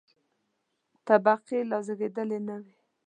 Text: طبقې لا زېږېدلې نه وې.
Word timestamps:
طبقې 1.07 1.59
لا 1.69 1.77
زېږېدلې 1.85 2.39
نه 2.47 2.55
وې. 2.63 2.75